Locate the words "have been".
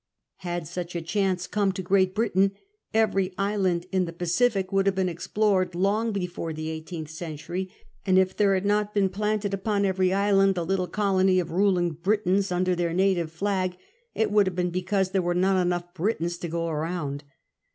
4.87-5.07, 14.47-14.71